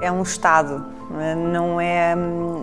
[0.00, 0.84] É um estado,
[1.52, 2.14] não é.
[2.16, 2.62] Hum,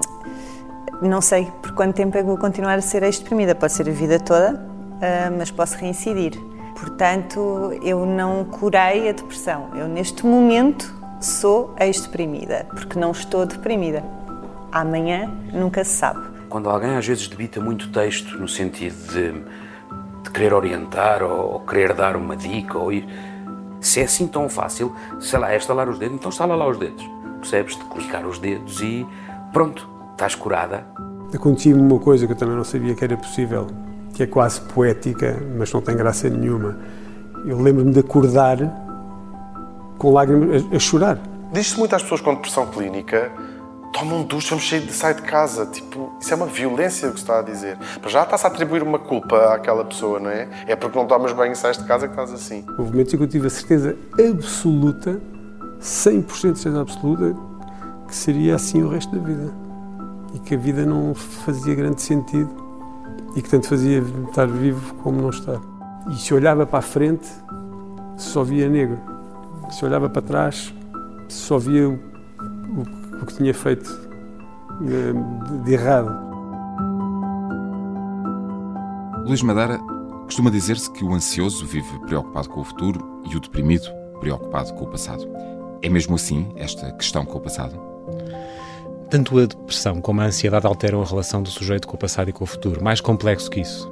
[1.02, 3.54] não sei por quanto tempo é que vou continuar a ser ex-deprimida.
[3.54, 4.66] Pode ser a vida toda,
[5.02, 6.34] ah, mas posso reincidir.
[6.80, 9.70] Portanto, eu não curei a depressão.
[9.76, 14.04] Eu, neste momento, sou ex-deprimida, porque não estou deprimida.
[14.72, 16.22] Amanhã nunca se sabe.
[16.50, 19.32] Quando alguém às vezes debita muito texto no sentido de,
[20.24, 23.08] de querer orientar ou, ou, querer dar uma dica, ou ir,
[23.82, 26.78] se é assim tão fácil, sei lá, é estalar os dedos, então estala lá os
[26.78, 27.04] dedos.
[27.40, 27.76] Percebes?
[27.76, 29.06] De clicar os dedos e
[29.54, 30.86] pronto, estás curada.
[31.34, 33.68] Acontecia-me uma coisa que eu também não sabia que era possível,
[34.14, 36.78] que é quase poética, mas não tem graça nenhuma.
[37.46, 38.58] Eu lembro-me de acordar
[39.98, 41.20] com lágrimas a, a chorar.
[41.52, 43.32] Diz-se muito às pessoas com depressão clínica
[43.98, 45.66] toma um duche, vamos sair de, sair de casa.
[45.66, 47.78] Tipo, isso é uma violência o que se está a dizer.
[48.00, 50.48] Para já está-se a atribuir uma culpa àquela pessoa, não é?
[50.68, 52.64] É porque não tomas banho e sais de casa que estás assim.
[52.78, 55.20] Houve momentos em que eu tive a certeza absoluta,
[55.80, 57.36] 100% de certeza absoluta,
[58.08, 59.54] que seria assim o resto da vida.
[60.34, 62.50] E que a vida não fazia grande sentido
[63.36, 65.60] e que tanto fazia estar vivo como não estar.
[66.10, 67.30] E se olhava para a frente,
[68.16, 68.98] só via negro.
[69.70, 70.74] Se olhava para trás,
[71.28, 73.90] só via o, o, o que tinha feito
[74.82, 76.28] de, de errado.
[79.26, 79.78] Luís Madeira
[80.24, 83.88] costuma dizer-se que o ansioso vive preocupado com o futuro e o deprimido
[84.20, 85.28] preocupado com o passado.
[85.82, 87.80] É mesmo assim esta questão com o passado?
[89.10, 92.34] Tanto a depressão como a ansiedade alteram a relação do sujeito com o passado e
[92.34, 92.84] com o futuro.
[92.84, 93.90] Mais complexo que isso.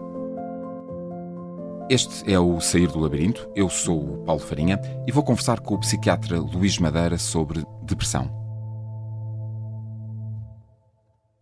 [1.89, 3.47] Este é o Sair do Labirinto.
[3.55, 8.29] Eu sou o Paulo Farinha e vou conversar com o psiquiatra Luís Madeira sobre depressão.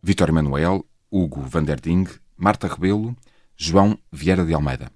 [0.04, 2.06] Vitor Emanuel, Hugo Vanderding,
[2.36, 3.16] Marta Rebelo,
[3.56, 4.92] João Vieira de Almeida.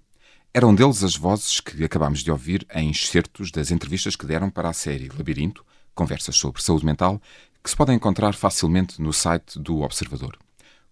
[0.57, 4.67] Eram deles as vozes que acabámos de ouvir em excertos das entrevistas que deram para
[4.67, 5.63] a série Labirinto,
[5.93, 7.21] conversas sobre saúde mental,
[7.63, 10.35] que se podem encontrar facilmente no site do Observador.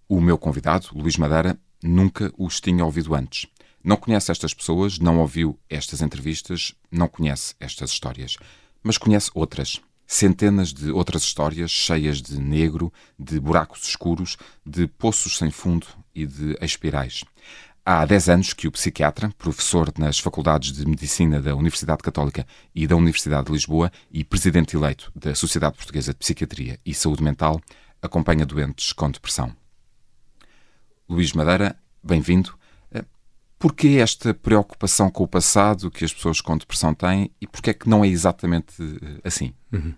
[0.07, 3.47] O meu convidado, Luís Madeira, nunca os tinha ouvido antes.
[3.83, 8.37] Não conhece estas pessoas, não ouviu estas entrevistas, não conhece estas histórias,
[8.83, 9.81] mas conhece outras.
[10.05, 16.23] Centenas de outras histórias cheias de negro, de buracos escuros, de poços sem fundo e
[16.27, 17.23] de espirais.
[17.87, 22.87] Há 10 anos que o psiquiatra, professor nas Faculdades de Medicina da Universidade Católica e
[22.87, 27.61] da Universidade de Lisboa e presidente eleito da Sociedade Portuguesa de Psiquiatria e Saúde Mental,
[28.01, 29.55] acompanha doentes com depressão.
[31.07, 32.57] Luís Madeira, bem-vindo.
[33.59, 37.73] Porquê esta preocupação com o passado que as pessoas com depressão têm e porquê é
[37.75, 38.73] que não é exatamente
[39.23, 39.53] assim?
[39.71, 39.93] Uhum.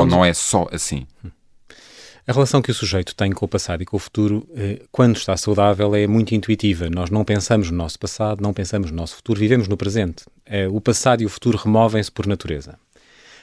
[0.00, 1.06] Ou não é só assim?
[1.24, 1.30] Uhum.
[2.26, 5.14] A relação que o sujeito tem com o passado e com o futuro, eh, quando
[5.14, 6.88] está saudável, é muito intuitiva.
[6.88, 10.24] Nós não pensamos no nosso passado, não pensamos no nosso futuro, vivemos no presente.
[10.46, 12.78] Eh, o passado e o futuro removem-se por natureza.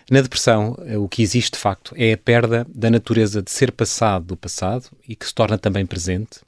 [0.09, 3.71] Na depressão, eh, o que existe de facto é a perda da natureza de ser
[3.71, 6.39] passado do passado e que se torna também presente.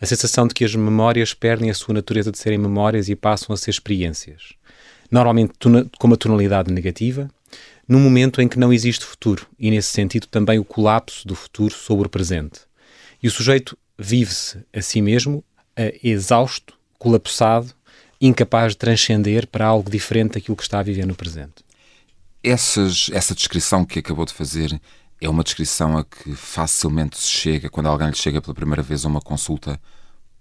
[0.00, 3.54] A sensação de que as memórias perdem a sua natureza de serem memórias e passam
[3.54, 4.54] a ser experiências.
[5.08, 5.52] Normalmente
[5.98, 7.30] com uma tonalidade negativa,
[7.88, 11.74] num momento em que não existe futuro e, nesse sentido, também o colapso do futuro
[11.74, 12.60] sobre o presente.
[13.22, 17.72] E o sujeito vive-se a si mesmo uh, exausto, colapsado,
[18.20, 21.64] incapaz de transcender para algo diferente daquilo que está a viver no presente.
[22.42, 24.80] Essas, essa descrição que acabou de fazer
[25.20, 29.04] é uma descrição a que facilmente se chega quando alguém lhe chega pela primeira vez
[29.04, 29.80] a uma consulta,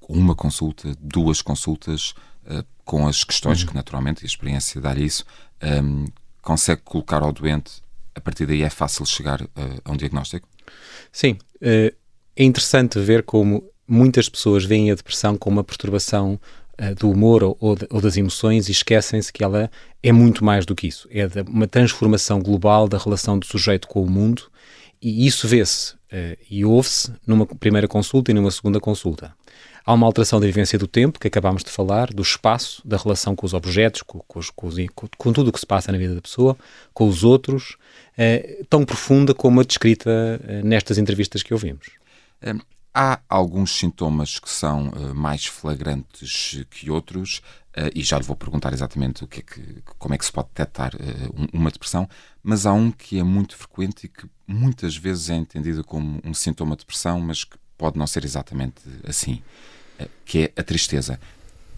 [0.08, 2.14] uma consulta, duas consultas,
[2.46, 3.68] uh, com as questões uhum.
[3.68, 5.26] que naturalmente a experiência dá-lhe isso,
[5.64, 6.06] um,
[6.46, 7.82] consegue colocar ao doente,
[8.14, 9.50] a partir daí é fácil chegar uh,
[9.84, 10.48] a um diagnóstico?
[11.12, 11.38] Sim.
[11.56, 11.94] Uh,
[12.36, 16.40] é interessante ver como muitas pessoas veem a depressão como uma perturbação
[16.80, 19.70] uh, do humor ou, ou, das emoções e esquecem-se que ela
[20.04, 21.10] é muito mais do que isso.
[21.12, 24.44] É uma transformação global da relação do sujeito com o mundo
[25.02, 25.96] e isso vê-se
[26.50, 29.36] e ouve-se numa primeira consulta e numa segunda consulta.
[29.86, 33.36] Há uma alteração da vivência do tempo, que acabámos de falar, do espaço, da relação
[33.36, 36.22] com os objetos, com, com, com, com tudo o que se passa na vida da
[36.22, 36.58] pessoa,
[36.92, 37.78] com os outros,
[38.18, 41.92] eh, tão profunda como a descrita eh, nestas entrevistas que ouvimos.
[42.98, 47.40] Há alguns sintomas que são uh, mais flagrantes que outros,
[47.78, 50.32] uh, e já lhe vou perguntar exatamente o que é que, como é que se
[50.32, 52.08] pode detectar uh, uma depressão,
[52.42, 56.34] mas há um que é muito frequente e que muitas vezes é entendido como um
[56.34, 59.44] sintoma de depressão, mas que pode não ser exatamente assim
[60.26, 61.20] que é a tristeza.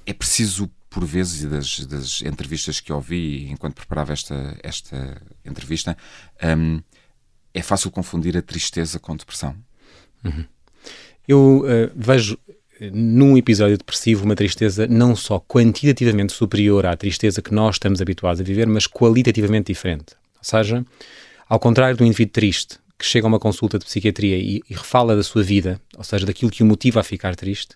[0.06, 5.98] É preciso, por vezes, e das, das entrevistas que ouvi enquanto preparava esta, esta entrevista,
[6.58, 6.81] um,
[7.54, 9.56] é fácil confundir a tristeza com depressão.
[10.24, 10.46] Uhum.
[11.28, 12.38] Eu uh, vejo
[12.94, 18.40] num episódio depressivo uma tristeza não só quantitativamente superior à tristeza que nós estamos habituados
[18.40, 20.16] a viver, mas qualitativamente diferente.
[20.38, 20.86] Ou seja,
[21.50, 25.16] Ao contrário do indivíduo triste, que chega a uma consulta de psiquiatria e, e refala
[25.16, 27.75] da sua vida, ou seja, daquilo que o motiva a ficar triste,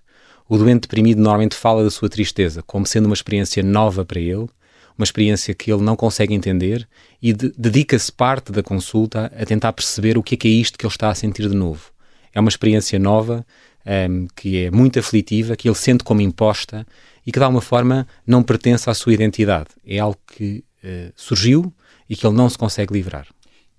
[0.51, 4.49] o doente deprimido normalmente fala da sua tristeza como sendo uma experiência nova para ele,
[4.97, 6.85] uma experiência que ele não consegue entender
[7.21, 10.77] e de, dedica-se parte da consulta a tentar perceber o que é que é isto
[10.77, 11.89] que ele está a sentir de novo.
[12.33, 13.45] É uma experiência nova,
[13.85, 16.85] um, ehm, que é muito aflitiva, que ele sente como imposta
[17.25, 19.69] e que de alguma forma não pertence à sua identidade.
[19.85, 21.73] É algo que uh, surgiu
[22.09, 23.25] e que ele não se consegue livrar.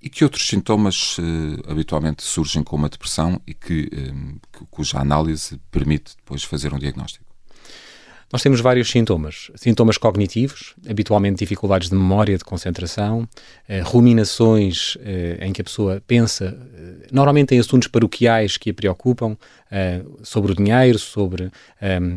[0.03, 4.37] E que outros sintomas uh, habitualmente surgem com uma depressão e que, um,
[4.69, 7.32] cuja análise permite depois fazer um diagnóstico?
[8.33, 9.51] Nós temos vários sintomas.
[9.55, 13.29] Sintomas cognitivos, habitualmente dificuldades de memória, de concentração,
[13.69, 18.75] eh, ruminações eh, em que a pessoa pensa, eh, normalmente em assuntos paroquiais que a
[18.75, 19.37] preocupam,
[19.71, 21.51] eh, sobre o dinheiro, sobre
[21.83, 22.15] ehm,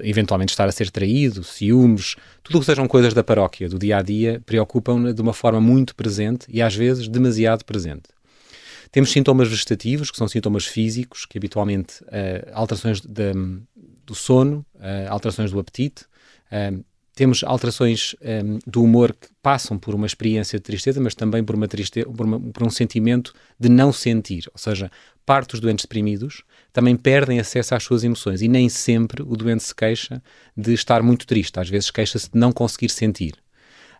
[0.00, 2.14] eventualmente estar a ser traído, ciúmes,
[2.44, 5.60] tudo o que sejam coisas da paróquia, do dia a dia, preocupam-na de uma forma
[5.60, 8.10] muito presente e às vezes demasiado presente.
[8.90, 13.32] Temos sintomas vegetativos, que são sintomas físicos, que habitualmente uh, alterações de,
[14.08, 16.04] do sono, uh, alterações do apetite.
[16.50, 16.82] Uh,
[17.14, 21.56] temos alterações um, do humor que passam por uma experiência de tristeza, mas também por,
[21.56, 24.44] uma tristeza, por, uma, por um sentimento de não sentir.
[24.52, 24.88] Ou seja,
[25.26, 29.64] parte dos doentes deprimidos também perdem acesso às suas emoções e nem sempre o doente
[29.64, 30.22] se queixa
[30.56, 31.58] de estar muito triste.
[31.58, 33.34] Às vezes queixa-se de não conseguir sentir.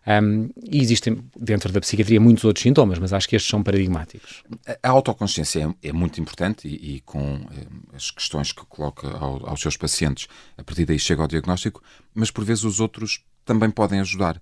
[0.07, 4.43] Um, e existem dentro da psiquiatria muitos outros sintomas, mas acho que estes são paradigmáticos.
[4.81, 9.47] A autoconsciência é, é muito importante e, e com é, as questões que coloca ao,
[9.47, 13.69] aos seus pacientes, a partir daí chega ao diagnóstico, mas por vezes os outros também
[13.69, 14.41] podem ajudar.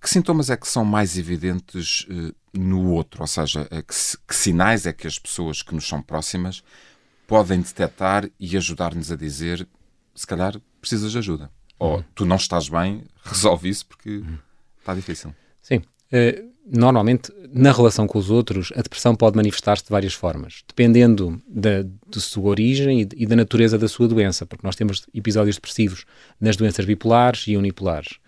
[0.00, 3.22] Que sintomas é que são mais evidentes uh, no outro?
[3.22, 3.94] Ou seja, que,
[4.28, 6.62] que sinais é que as pessoas que nos são próximas
[7.26, 9.68] podem detectar e ajudar-nos a dizer
[10.14, 11.50] se calhar precisas de ajuda.
[11.78, 12.04] Ou uhum.
[12.14, 14.22] tu não estás bem, resolve isso porque.
[14.80, 15.34] Está difícil.
[15.60, 15.82] Sim.
[16.12, 21.40] Uh, normalmente, na relação com os outros, a depressão pode manifestar-se de várias formas, dependendo
[21.48, 25.56] da, de sua origem e, e, da natureza da sua doença, porque nós temos episódios
[25.56, 26.04] depressivos
[26.40, 28.18] nas doenças bipolares e unipolares.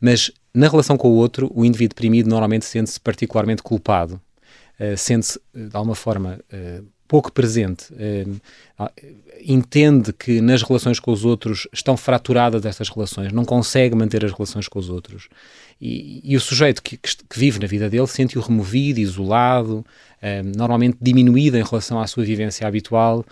[0.00, 4.20] Mas na relação com o outro, o indivíduo deprimido normalmente sente-se particularmente culpado,
[4.78, 8.88] uh, sente-se, eh, de alguma forma, uh, pouco presente, uh,
[9.44, 14.30] entende que nas relações com os outros estão fraturadas essas relações, não consegue manter as
[14.30, 15.28] relações com os outros.
[15.80, 19.84] E, e o sujeito que, que, vive na vida dele sente-o removido, isolado,
[20.22, 23.26] um, normalmente diminuído em relação à sua vivência habitual,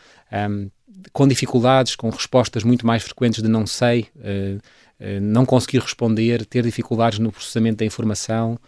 [0.51, 0.69] um,
[1.13, 6.45] com dificuldades, com respostas muito mais frequentes de não sei, uh, uh, não conseguir responder,
[6.45, 8.59] ter dificuldades no processamento da informação.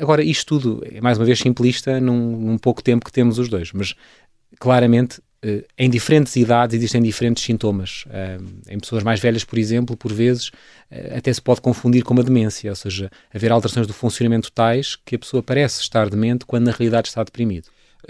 [0.00, 3.48] Agora, isto tudo é mais uma vez simplista num, num pouco tempo que temos os
[3.48, 3.94] dois, mas
[4.58, 8.04] claramente eh, em diferentes idades existem diferentes sintomas.
[8.10, 8.38] Eh,
[8.68, 10.50] em pessoas mais velhas, por exemplo, por vezes
[10.90, 14.96] eh, até se pode confundir com uma demência, ou seja, haver alterações do funcionamento tais
[14.96, 17.68] que a pessoa parece estar demente quando na realidade está deprimido.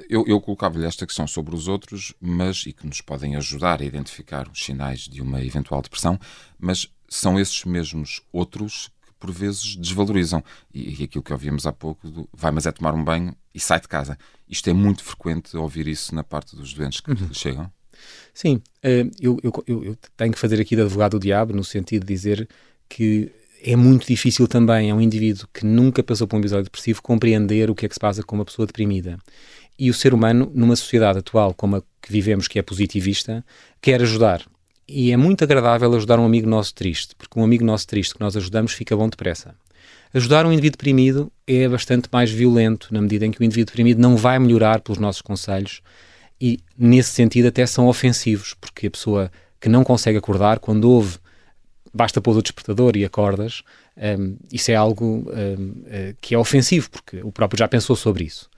[0.08, 3.84] Eu, eu colocava-lhe esta questão sobre os outros, mas e que nos podem ajudar a
[3.84, 6.18] identificar os sinais de uma eventual depressão,
[6.58, 10.42] mas são esses mesmos outros por vezes desvalorizam.
[10.72, 13.60] E, e aquilo que ouvíamos há pouco, do, vai, mas é tomar um banho e
[13.60, 14.18] sai de casa.
[14.48, 17.32] Isto é muito frequente ouvir isso na parte dos doentes que uhum.
[17.32, 17.70] chegam.
[18.32, 22.04] Sim, uh, eu, eu, eu, tenho que fazer aqui de advogado do diabo, no sentido
[22.04, 22.48] de dizer
[22.88, 23.32] que
[23.62, 27.70] é muito difícil também a um indivíduo que nunca passou por um episódio depressivo compreender
[27.70, 29.18] o que é que se passa com uma pessoa deprimida.
[29.78, 33.44] E o ser humano, numa sociedade atual como a que vivemos, que é positivista,
[33.80, 34.46] quer ajudar.
[34.88, 38.20] E é muito agradável ajudar um amigo nosso triste, porque um amigo nosso triste que
[38.20, 39.54] nós ajudamos fica bom depressa.
[40.14, 44.00] Ajudar um indivíduo deprimido é bastante mais violento, na medida em que o indivíduo deprimido
[44.00, 45.82] não vai melhorar pelos nossos conselhos
[46.40, 51.18] e, nesse sentido, até são ofensivos, porque a pessoa que não consegue acordar, quando ouve,
[51.92, 53.62] basta pôr o despertador e acordas,
[53.96, 58.24] um, isso é algo um, eh, que é ofensivo, porque o próprio já pensou sobre
[58.24, 58.50] isso.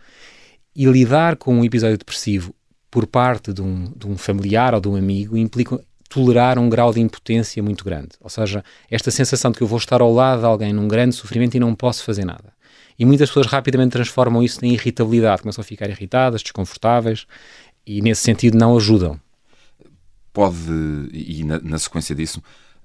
[0.75, 2.53] E lidar com um episódio depressivo
[2.91, 6.93] por parte de um, de um familiar ou de um amigo implica tolerar um grau
[6.93, 8.11] de impotência muito grande.
[8.21, 11.15] Ou seja, esta sensação de que eu vou estar ao lado de alguém num grande
[11.15, 12.53] sofrimento e não posso fazer nada.
[12.99, 17.27] E muitas pessoas rapidamente transformam isso em irritabilidade, começam a ficar irritadas, desconfortáveis
[17.87, 19.21] e, nesse sentido, não ajudam.
[20.33, 20.57] Pode,
[21.13, 22.43] e na, na sequência disso,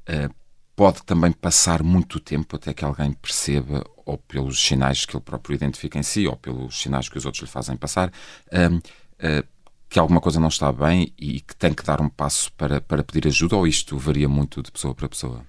[0.09, 0.33] uh,
[0.75, 5.55] pode também passar muito tempo até que alguém perceba, ou pelos sinais que ele próprio
[5.55, 9.52] identifica em si, ou pelos sinais que os outros lhe fazem passar, uh, uh,
[9.93, 13.03] que alguma coisa não está bem e que tem que dar um passo para, para
[13.03, 15.41] pedir ajuda ou isto varia muito de pessoa para pessoa?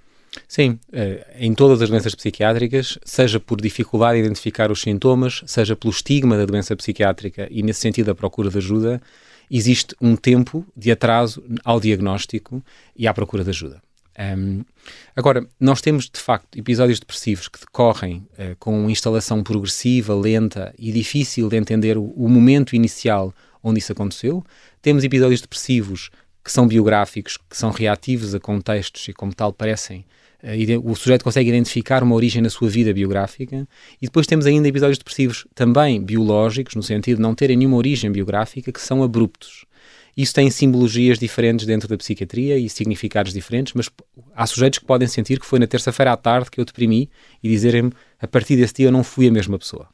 [0.47, 5.75] Sim, eh, em todas as doenças psiquiátricas, seja por dificuldade em identificar os sintomas, seja
[5.75, 9.01] pelo estigma da doença psiquiátrica e, nesse sentido, a procura de ajuda,
[9.51, 12.63] existe um tempo de atraso ao diagnóstico
[12.95, 13.81] e à procura de ajuda.
[14.19, 14.65] Um,
[15.17, 20.93] agora, nós temos de facto episódios depressivos que decorrem uh, com instalação progressiva, lenta e
[20.93, 24.45] difícil de entender o, o, momento inicial onde isso aconteceu.
[24.81, 26.11] Temos episódios depressivos
[26.45, 30.05] que são biográficos, que são reativos a contextos e, como tal, parecem.
[30.43, 33.67] Uh, o sujeito consegue identificar uma origem na sua vida biográfica.
[34.01, 38.13] E depois temos ainda episódios depressivos também biológicos, no sentido de não terem nenhuma origem
[38.13, 39.65] biográfica, que são abruptos.
[40.17, 43.91] Isso tem simbologias diferentes dentro da psiquiatria e significados diferentes, mas
[44.35, 47.11] há sujeitos que podem sentir que foi na terça-feira à tarde que eu deprimi
[47.43, 49.89] e dizerem-me a partir desse dia eu não fui a mesma pessoa.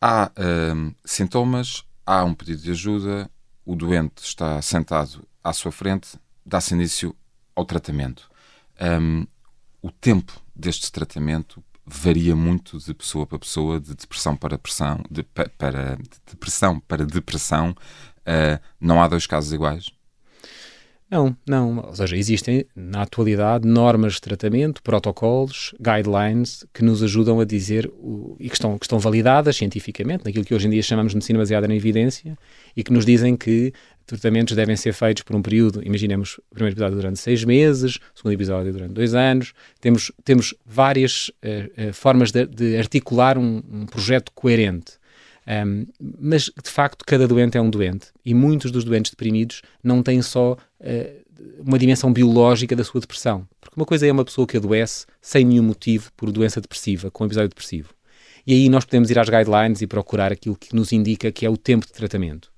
[0.00, 0.30] Há
[0.74, 3.30] hum, sintomas, há um pedido de ajuda,
[3.64, 7.14] o doente está sentado à sua frente, dá-se início
[7.54, 8.30] ao tratamento.
[8.80, 9.26] Um,
[9.80, 15.22] o tempo deste tratamento varia muito de pessoa para pessoa, de depressão para depressão, de,
[15.22, 17.74] para, de depressão para depressão.
[18.26, 19.90] Uh, não há dois casos iguais?
[21.08, 21.78] Não, não.
[21.86, 27.86] Ou seja, existem na atualidade normas de tratamento, protocolos, guidelines que nos ajudam a dizer
[27.86, 31.16] o, e que estão, que estão validadas cientificamente, naquilo que hoje em dia chamamos de
[31.16, 32.36] medicina baseada na evidência,
[32.76, 33.72] e que nos dizem que
[34.04, 38.18] tratamentos devem ser feitos por um período, imaginemos o primeiro episódio durante seis meses, o
[38.18, 39.52] segundo episódio durante dois anos.
[39.80, 44.94] Temos, temos várias uh, uh, formas de, de articular um, um projeto coerente.
[45.46, 45.86] Um,
[46.20, 48.08] mas, de facto, cada doente é um doente.
[48.24, 51.26] E muitos dos doentes deprimidos não têm só uh,
[51.64, 53.46] uma dimensão biológica da sua depressão.
[53.60, 57.24] Porque uma coisa é uma pessoa que adoece sem nenhum motivo por doença depressiva, com
[57.24, 57.94] episódio depressivo.
[58.46, 61.50] E aí nós podemos ir às guidelines e procurar aquilo que nos indica que é
[61.50, 62.50] o tempo de tratamento.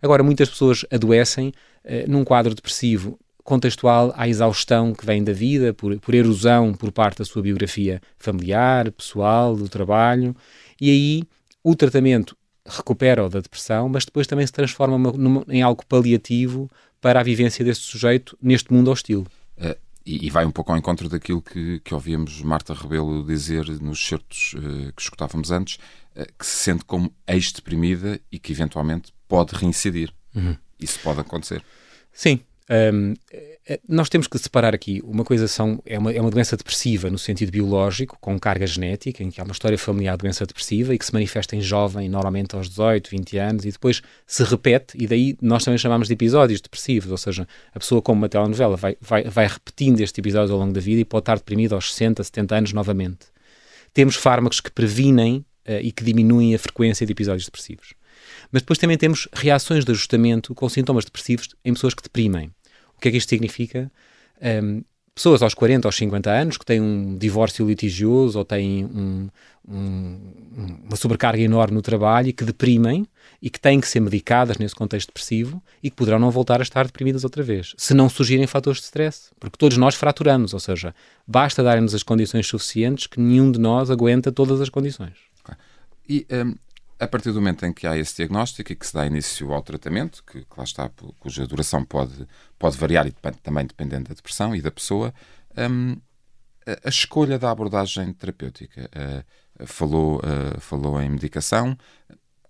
[0.00, 5.72] Agora, muitas pessoas adoecem uh, num quadro depressivo contextual à exaustão que vem da vida,
[5.72, 10.34] por, por erosão por parte da sua biografia familiar, pessoal, do trabalho,
[10.80, 11.22] e aí
[11.68, 16.70] o tratamento recupera-o da depressão, mas depois também se transforma numa, em algo paliativo
[17.00, 19.26] para a vivência deste sujeito neste mundo hostil.
[19.58, 23.68] Uh, e, e, vai um pouco ao encontro daquilo que, que ouvimos Marta Rebelo dizer
[23.80, 25.80] nos certos uh, que escutávamos antes,
[26.14, 30.12] uh, que se sente como ex-deprimida e que eventualmente pode reincidir.
[30.36, 30.56] Uhum.
[30.78, 31.64] Isso pode acontecer.
[32.12, 35.00] Sim, um, eh, nós temos que separar aqui.
[35.04, 39.22] Uma coisa são, é, uma, é uma doença depressiva no sentido biológico, com carga genética,
[39.22, 42.08] em que há uma história familiar de doença depressiva e que se manifesta em jovem,
[42.08, 46.14] normalmente aos 18, 20 anos, e depois se repete, e daí nós também chamamos de
[46.14, 50.50] episódios depressivos, ou seja, a pessoa, como uma telenovela, vai, vai, vai repetindo estes episódios
[50.50, 53.26] ao longo da vida e pode estar deprimida aos 60, 70 anos novamente.
[53.92, 57.94] Temos fármacos que previnem uh, e que diminuem a frequência de episódios depressivos.
[58.50, 62.50] Mas depois também temos reações de ajustamento com sintomas depressivos em pessoas que deprimem.
[62.96, 63.90] O que é que isto significa?
[64.42, 64.82] Um,
[65.16, 69.28] pessoas aos 40, aos 50 anos que têm um divórcio litigioso ou têm um,
[69.66, 70.18] um,
[70.84, 73.06] uma sobrecarga enorme no trabalho e que deprimem
[73.40, 76.62] e que têm que ser medicadas nesse contexto depressivo e que poderão não voltar a
[76.62, 79.30] estar deprimidas outra vez, se não surgirem fatores de stress.
[79.40, 80.94] Porque todos nós fraturamos, ou seja,
[81.26, 85.14] basta darem-nos as condições suficientes que nenhum de nós aguenta todas as condições.
[86.08, 86.54] E um,
[86.98, 89.62] a partir do momento em que há esse diagnóstico e que se dá início ao
[89.62, 92.26] tratamento, que, que lá está, cuja duração pode,
[92.58, 93.12] pode variar e
[93.42, 95.12] também dependendo da depressão e da pessoa,
[95.56, 95.96] um,
[96.84, 98.90] a, escolha da abordagem terapêutica.
[98.94, 101.76] Uh, falou, uh, falou em medicação.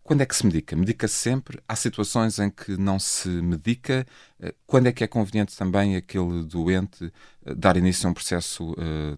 [0.03, 0.77] Quando é que se medica?
[0.77, 1.61] Medica-se sempre?
[1.69, 4.07] Há situações em que não se medica?
[4.41, 7.13] Uh, quando é que é conveniente também aquele doente
[7.57, 8.75] dar início a um processo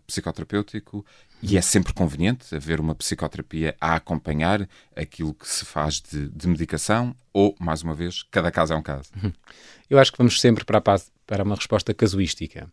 [0.07, 1.05] psicoterapêutico?
[1.43, 6.49] E é sempre conveniente haver uma psicoterapia a acompanhar aquilo que se faz de, de
[6.49, 9.11] medicação ou, mais uma vez, cada caso é um caso?
[9.23, 9.33] Uhum.
[9.89, 12.69] Eu acho que vamos sempre para, a, para uma resposta casuística.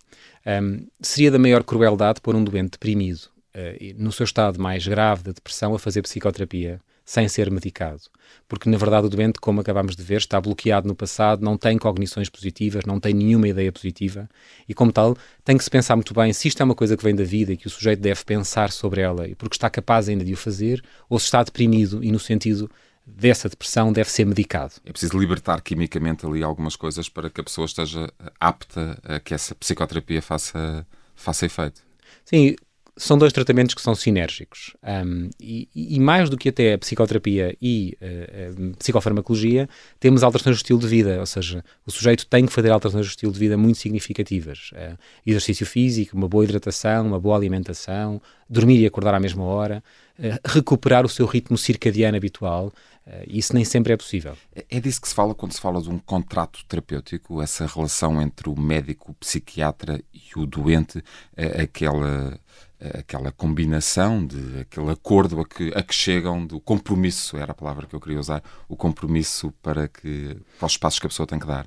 [0.45, 5.23] Um, seria da maior crueldade pôr um doente deprimido, uh, no seu estado mais grave
[5.23, 8.01] de depressão, a fazer psicoterapia sem ser medicado.
[8.47, 11.77] Porque, na verdade, o doente, como acabamos de ver, está bloqueado no passado, não tem
[11.77, 14.27] cognições positivas, não tem nenhuma ideia positiva
[14.67, 17.03] e, como tal, tem que se pensar muito bem se isto é uma coisa que
[17.03, 20.09] vem da vida e que o sujeito deve pensar sobre ela e porque está capaz
[20.09, 22.69] ainda de o fazer, ou se está deprimido e, no sentido
[23.05, 24.73] dessa depressão, deve ser medicado.
[24.83, 29.33] É preciso libertar quimicamente ali algumas coisas para que a pessoa esteja apta a que
[29.33, 31.81] essa psicoterapia faça, faça efeito.
[32.23, 32.55] Sim,
[32.97, 34.73] são dois tratamentos que são sinérgicos.
[34.83, 39.67] Um, e, e, mais do que até a psicoterapia e uh, a psicofarmacologia,
[39.99, 43.09] temos alterações do estilo de vida, ou seja, o sujeito tem que fazer alterações do
[43.09, 44.71] estilo de vida muito significativas.
[44.73, 49.83] Uh, exercício físico, uma boa hidratação, uma boa alimentação, dormir e acordar à mesma hora,
[50.17, 52.71] uh, recuperar o seu ritmo circadiano habitual.
[53.27, 54.37] isso nem sempre é possível.
[54.55, 58.21] É, é disso que se fala quando se fala de um contrato terapêutico, essa relação
[58.21, 61.03] entre o médico, o psiquiatra e o doente,
[61.61, 62.39] aquela
[62.79, 67.87] aquela combinação, de aquele acordo a que, a que chegam, do compromisso, era a palavra
[67.87, 71.39] que eu queria usar, o compromisso para, que, para os passos que a pessoa tem
[71.39, 71.65] que dar?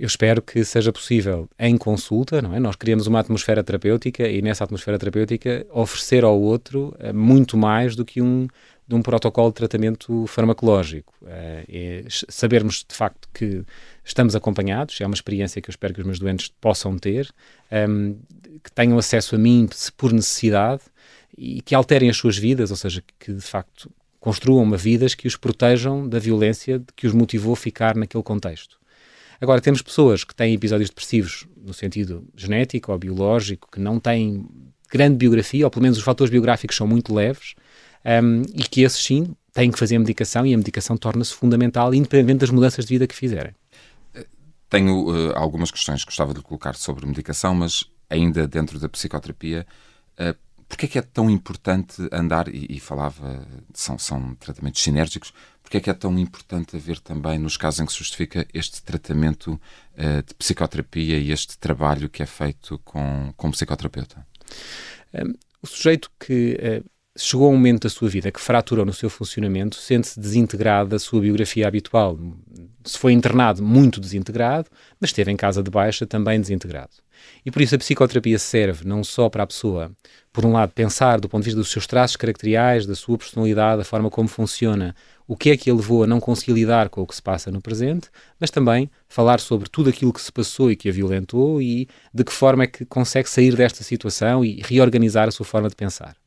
[0.00, 2.58] Eu espero que seja possível em consulta, não é?
[2.58, 7.94] Nós criamos uma atmosfera terapêutica e nessa atmosfera terapêutica oferecer ao outro uh, muito mais
[7.94, 8.48] do que um
[8.90, 11.14] de um protocolo de tratamento farmacológico.
[11.24, 13.62] É sabermos de facto que
[14.04, 17.32] estamos acompanhados, é uma experiência que eu espero que os meus doentes possam ter,
[17.88, 18.16] um,
[18.64, 20.82] que tenham acesso a mim por necessidade
[21.38, 25.28] e que alterem as suas vidas, ou seja, que de facto construam uma vidas que
[25.28, 28.76] os protejam da violência que os motivou a ficar naquele contexto.
[29.40, 34.44] Agora, temos pessoas que têm episódios depressivos no sentido genético ou biológico, que não têm
[34.90, 37.54] grande biografia, ou pelo menos os fatores biográficos são muito leves,
[38.04, 41.94] um, e que esses sim têm que fazer a medicação e a medicação torna-se fundamental,
[41.94, 43.54] independente das mudanças de vida que fizerem.
[44.68, 49.66] Tenho uh, algumas questões que gostava de colocar sobre medicação, mas ainda dentro da psicoterapia,
[50.12, 50.36] uh,
[50.68, 55.78] porquê é que é tão importante andar, e, e, falava, são, são tratamentos sinérgicos, porquê
[55.78, 59.60] é que é tão importante haver também, nos casos em que se justifica, este tratamento
[59.94, 64.24] uh, de psicoterapia e este trabalho que é feito com, com psicoterapeuta?
[65.12, 68.92] Um, o sujeito que uh, chegou a um momento da sua vida que fraturou no
[68.92, 72.18] seu funcionamento, sente-se desintegrado da sua biografia habitual.
[72.84, 74.68] Se foi internado, muito desintegrado,
[75.00, 76.90] mas esteve em casa de baixa, também desintegrado.
[77.44, 79.90] E por isso a psicoterapia serve não só para a pessoa,
[80.32, 83.78] por um lado, pensar do ponto de vista dos seus traços caracteriais, da sua personalidade,
[83.78, 84.94] da forma como funciona,
[85.26, 87.50] o que é que a levou a não conseguir lidar com o que se passa
[87.50, 91.60] no presente, mas também falar sobre tudo aquilo que se passou e que a violentou
[91.60, 95.68] e de que forma é que consegue sair desta situação e reorganizar a sua forma
[95.68, 96.19] de pensar.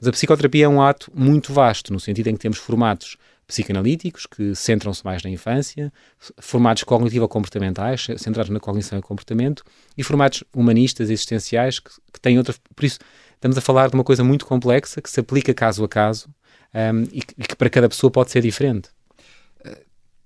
[0.00, 3.16] Mas a psicoterapia é um ato muito vasto, no sentido em que temos formatos
[3.46, 5.92] psicanalíticos, que centram-se mais na infância,
[6.38, 9.64] formatos cognitivo-comportamentais, centrados na cognição e comportamento,
[9.98, 12.54] e formatos humanistas existenciais, que, que têm outra.
[12.74, 12.98] Por isso,
[13.34, 16.28] estamos a falar de uma coisa muito complexa, que se aplica caso a caso
[16.72, 18.88] um, e, que, e que para cada pessoa pode ser diferente.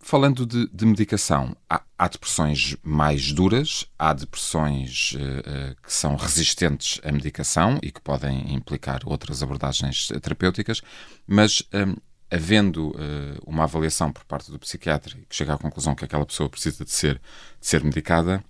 [0.07, 6.15] Falando de, de medicação, há, há, depressões mais duras, há depressões uh, uh, que são
[6.15, 10.83] resistentes à medicação e que podem implicar outras abordagens terapêuticas,
[11.27, 11.97] mas um,
[12.31, 12.95] havendo uh,
[13.47, 16.91] uma avaliação por parte do psiquiatra que chega à conclusão que aquela pessoa precisa de
[16.91, 17.15] ser,
[17.59, 18.45] de ser medicada,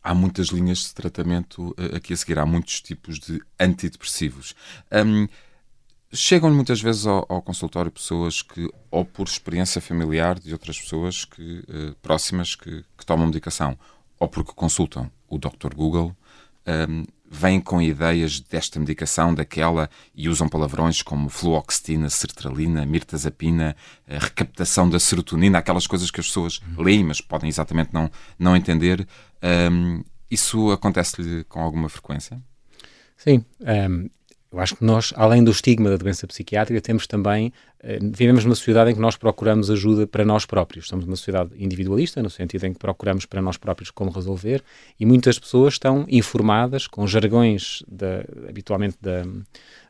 [0.00, 4.54] há muitas linhas de tratamento aqui a seguir, há muitos tipos de antidepressivos.
[4.92, 5.26] Um,
[6.14, 11.24] Chegam-lhe muitas vezes ao, ao, consultório pessoas que, ou por experiência familiar de outras pessoas
[11.24, 13.78] que, eh, próximas que, que, tomam medicação,
[14.18, 15.74] ou porque consultam o Dr.
[15.74, 16.14] Google,
[16.66, 23.74] um, vêm com ideias desta medicação, daquela, e usam palavrões como fluoxetina, sertralina, mirtazapina,
[24.06, 29.08] recaptação da serotonina, aquelas coisas que as pessoas leem, mas podem exatamente não, não entender.
[29.72, 32.38] Um, isso acontece-lhe com alguma frequência?
[33.16, 34.10] Sim, um,
[34.52, 38.54] eu acho que nós, além do estigma da doença psiquiátrica, temos também, eh, vivemos numa
[38.54, 40.88] sociedade em que nós procuramos ajuda para nós próprios.
[40.88, 44.62] Somos uma sociedade individualista, no sentido em que procuramos para nós próprios como resolver,
[45.00, 47.82] e muitas pessoas estão informadas com jargões
[48.46, 49.22] habitualmente da,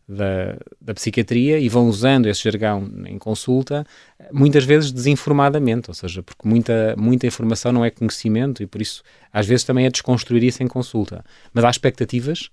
[0.09, 3.85] da, da, psiquiatria e vão usando esse jargão em consulta,
[4.33, 9.03] muitas vezes desinformadamente, ou seja, porque muita, muita informação não é conhecimento e por isso
[9.33, 11.25] às vezes também é desconstruir isso em consulta.
[11.53, 12.48] Mas há expectativas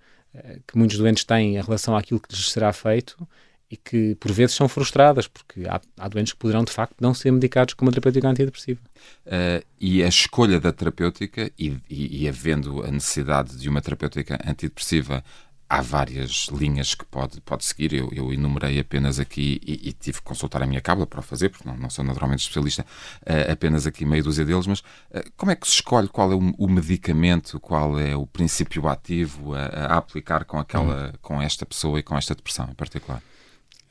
[0.67, 3.27] que muitos doentes têm em relação àquilo que lhes será feito
[3.71, 7.13] e que por vezes são frustradas, porque há, há doentes que poderão de facto não
[7.13, 8.79] ser medicados com uma terapêutica antidepressiva.
[9.27, 14.39] Uh, e a escolha da terapêutica, e, e, e havendo a necessidade de uma terapêutica
[14.45, 15.23] antidepressiva
[15.69, 17.93] há várias linhas que pode, pode seguir.
[17.93, 21.23] Eu, eu enumerei apenas aqui e, e, tive que consultar a minha cábula para o
[21.23, 22.83] fazer, porque não, não sou naturalmente especialista,
[23.21, 24.65] uh, apenas aqui meio dúzia deles.
[24.65, 28.25] Mas uh, como é que se escolhe qual é o, o medicamento, qual é o
[28.25, 31.17] princípio ativo a, a aplicar com, aquela, hum.
[31.21, 33.21] com esta pessoa e com esta depressão em particular?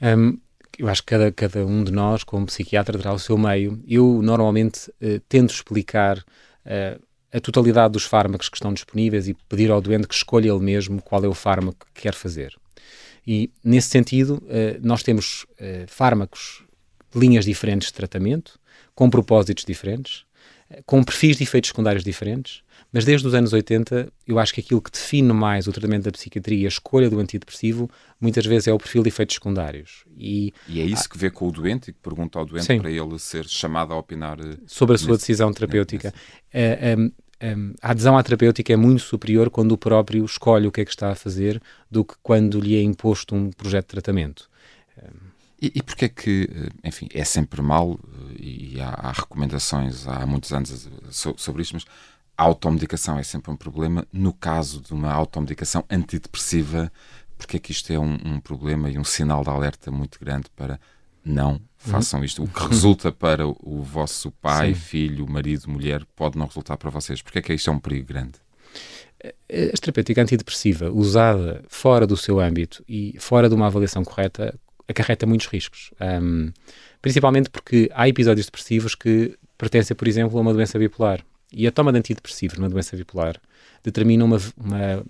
[0.03, 0.39] Um,
[0.77, 3.81] eu acho que cada, cada um de nós, como psiquiatra, terá o seu meio.
[3.87, 6.25] Eu normalmente uh, tento explicar
[7.33, 11.03] a totalidade dos fármacos que estão disponíveis e pedir ao doente que escolha ele mesmo
[11.03, 12.57] qual é o fármaco que quer fazer.
[13.27, 16.65] E, nesse sentido, eh, nós temos eh, fármacos,
[17.15, 18.59] linhas diferentes de tratamento,
[18.95, 20.25] com propósitos diferentes,
[20.71, 24.61] eh, com perfis de efeitos secundários diferentes, mas desde os anos 80, eu acho que
[24.61, 28.73] aquilo que define mais o tratamento da psiquiatria, a escolha do antidepressivo, muitas vezes é
[28.73, 30.05] o perfil de efeitos secundários.
[30.17, 32.81] E, e é isso que vê com o doente e que pergunta ao doente sim.
[32.81, 36.15] para ele ser chamado a opinar eh, sobre a sua nesse, decisão terapêutica.
[36.53, 36.97] Nesse...
[36.97, 40.73] Uh, um, um, a adesão à terapêutica é muito superior quando o próprio escolhe o
[40.73, 43.91] que é que está a fazer do que quando lhe é imposto um projeto de
[43.91, 44.49] tratamento.
[44.97, 45.29] Um,
[45.61, 47.99] e, e porquê é que, eh, enfim, é sempre mal,
[48.31, 51.85] eh, e há, há recomendações há muitos anos sobre isto, mas
[52.39, 54.07] a automedicação é sempre um problema.
[54.13, 56.91] No caso de uma automedicação antidepressiva,
[57.37, 60.47] porque é que isto é um, um, problema e um sinal de alerta muito grande
[60.55, 60.79] para
[61.25, 62.45] não façam isto.
[62.45, 64.81] O que resulta para o vosso pai, Sim.
[64.81, 67.21] filho, marido, mulher, pode não resultar para vocês.
[67.21, 68.35] Porque é que isto é um perigo grande?
[69.25, 75.27] A terapêutica antidepressiva usada fora do seu âmbito e fora de uma avaliação correta acarreta
[75.27, 75.91] muitos riscos.
[76.01, 76.53] Um,
[77.03, 81.23] principalmente porque há episódios depressivos que pertencem, por exemplo, a uma doença bipolar.
[81.53, 83.41] E a toma de antidepressivos numa doença bipolar
[83.83, 85.05] determina uma, uma,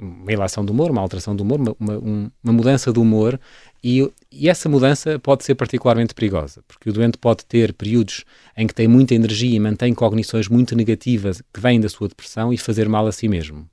[0.00, 3.38] uma ilação do humor, uma alteração do humor, uma, uma, uma mudança do humor,
[3.82, 8.24] e, e, essa mudança pode ser particularmente perigosa, porque o doente pode ter períodos
[8.56, 12.52] em que tem muita energia e mantém cognições muito negativas que vêm da sua depressão
[12.52, 13.68] e fazer mal a si mesmo.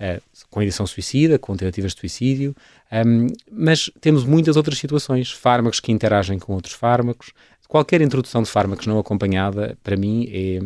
[0.00, 2.56] Uh, com edição suicida, com tentativas de suicídio,
[3.06, 7.32] um, mas temos muitas outras situações, fármacos que interagem com outros fármacos.
[7.68, 10.60] Qualquer introdução de fármacos não acompanhada, para mim, é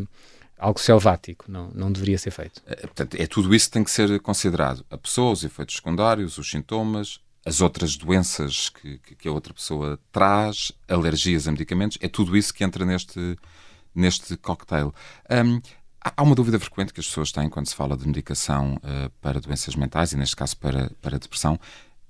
[0.59, 2.63] algo selvático, não, não deveria ser feito.
[2.67, 4.85] É, portanto, é tudo isso que tem que ser considerado.
[4.91, 9.99] A pessoa, os efeitos secundários, os sintomas, as outras doenças que, que a outra pessoa
[10.11, 13.39] traz, alergias a medicamentos, é tudo isso que entra neste,
[13.95, 14.95] neste cocktail.
[15.31, 15.61] Um,
[16.01, 19.41] há uma dúvida frequente que as pessoas têm quando se fala de medicação uh, para
[19.41, 21.59] doenças mentais, e neste caso para, para depressão.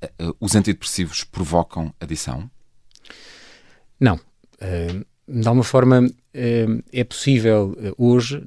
[0.02, 2.48] Uh, os antidepressivos provocam adição?
[3.98, 4.14] Não.
[4.14, 6.08] Uh, de alguma forma,
[6.92, 8.42] é possível hoje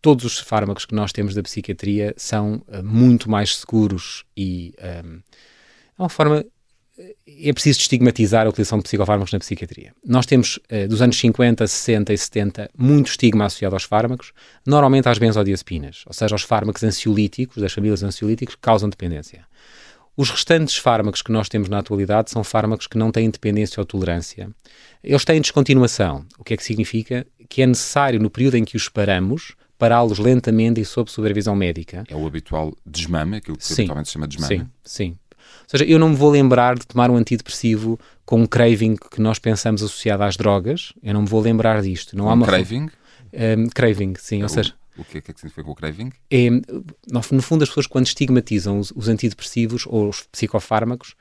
[0.00, 6.08] todos os fármacos que nós temos da psiquiatria são muito mais seguros e é uma
[6.08, 6.44] forma.
[7.26, 9.94] É preciso estigmatizar a utilização de psicofármacos na psiquiatria.
[10.06, 14.32] Nós temos, eh, dos anos 50, 60 e 70, muito estigma associado aos fármacos,
[14.64, 19.46] normalmente às benzodiazepinas, ou seja, aos fármacos ansiolíticos, das famílias ansiolíticos, que causam dependência.
[20.16, 23.86] Os restantes fármacos que nós temos na atualidade são fármacos que não têm dependência ou
[23.86, 24.50] tolerância.
[25.02, 28.76] Eles têm descontinuação, o que é que significa que é necessário, no período em que
[28.76, 32.04] os paramos, pará-los lentamente e sob supervisão médica.
[32.08, 34.58] É o habitual desmame, aquilo que sim, habitualmente se chama desmame.
[34.58, 35.08] Sim, sim.
[35.38, 39.20] Ou seja, eu não me vou lembrar de tomar um antidepressivo com um craving que
[39.20, 40.92] nós pensamos associado às drogas.
[41.02, 42.16] Eu não me vou lembrar disto.
[42.16, 42.88] Não um há uma craving?
[43.32, 44.40] Um, craving, sim.
[44.40, 46.10] É ou seja, o que é que significa o craving?
[46.30, 46.48] É,
[47.10, 51.14] no fundo, as pessoas, quando estigmatizam os, os antidepressivos ou os psicofármacos,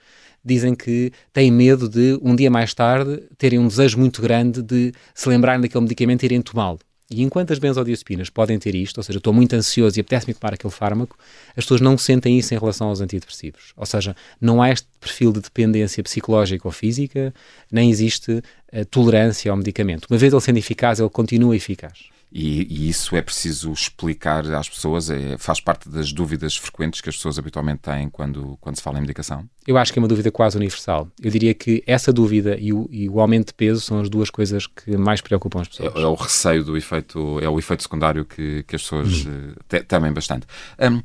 [0.44, 4.92] dizem que têm medo de, um dia mais tarde, terem um desejo muito grande de
[5.14, 6.80] se lembrarem daquele medicamento e irem tomá-lo.
[7.12, 10.54] E enquanto as benzodiazepinas podem ter isto, ou seja, estou muito ansioso e apetece-me tomar
[10.54, 11.18] aquele fármaco,
[11.50, 13.74] as pessoas não sentem isso em relação aos antidepressivos.
[13.76, 17.34] Ou seja, não há este perfil de dependência psicológica ou física,
[17.70, 20.06] nem existe uh, tolerância ao medicamento.
[20.10, 22.11] Uma vez ele sendo eficaz, ele continua eficaz.
[22.32, 27.10] E, e, isso é preciso explicar às pessoas, é, faz parte das dúvidas frequentes que
[27.10, 29.50] as pessoas habitualmente têm quando, quando se fala em medicação?
[29.68, 31.10] Eu acho que é uma dúvida quase universal.
[31.22, 34.30] Eu diria que essa dúvida e o, e o aumento de peso são as duas
[34.30, 35.94] coisas que mais preocupam as pessoas.
[35.94, 39.54] É, é o receio do efeito, é o efeito secundário que, que as pessoas hum.
[39.88, 40.48] Temem bastante.
[40.80, 41.02] Um,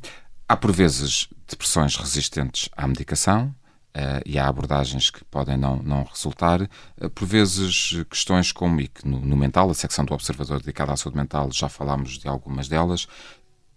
[0.47, 3.53] há por vezes depressões resistentes à medicação,
[3.97, 6.61] Uh, e há abordagens que podem não, não resultar.
[6.61, 10.93] Uh, por vezes, questões como, e que no, no, mental, a secção do Observador dedicada
[10.93, 13.07] à saúde mental, já falámos de algumas delas,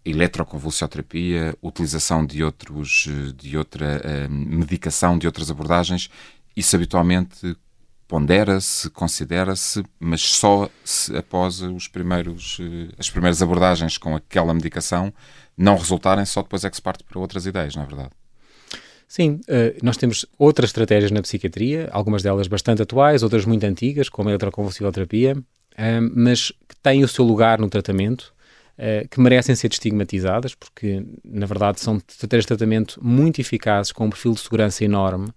[0.04, 6.10] eletroconvulsioterapia, utilização de, outros, de outra uh, medicação, de outras abordagens,
[6.54, 7.56] isso habitualmente
[8.06, 10.68] pondera-se, considera-se, mas só
[11.16, 12.58] após os primeiros,
[12.98, 15.14] as primeiras abordagens com aquela medicação
[15.56, 18.19] não resultarem, só depois é que se parte para outras ideias, não é verdade?
[19.10, 24.08] Sim, uh, nós temos outras estratégias na psiquiatria, algumas delas bastante atuais, outras muito antigas,
[24.08, 28.32] como a eletroconvulsivoterapia, uh, mas que têm o seu lugar no tratamento,
[28.78, 34.06] uh, que merecem ser estigmatizadas, porque, na verdade, são estratégias de tratamento muito eficazes, com
[34.06, 35.30] um perfil de segurança enorme,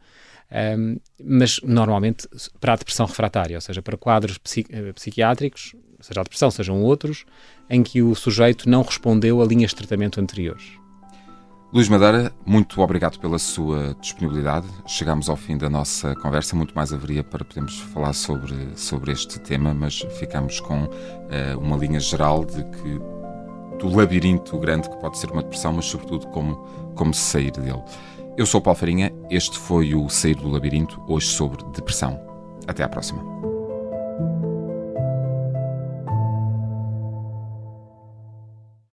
[1.19, 2.27] mas normalmente
[2.62, 7.25] para a depressão refratária, ou seja, para quadros psi psiquiátricos, seja a depressão, sejam outros,
[7.67, 10.83] em que o sujeito não respondeu a linhas de tratamento anteriores.
[11.73, 14.67] Luís Madeira, muito obrigado pela sua disponibilidade.
[14.86, 16.55] Chegamos ao fim da nossa conversa.
[16.55, 21.75] Muito mais haveria para podermos falar sobre, sobre este tema, mas ficamos com uh, uma
[21.75, 22.99] linha geral de que
[23.79, 26.57] do labirinto grande que pode ser uma depressão, mas sobretudo como,
[26.93, 27.81] como sair dele.
[28.38, 32.19] Eu sou o Paulo Farinha, este foi o Sair do Labirinto, hoje sobre depressão.
[32.67, 33.52] Até à próxima.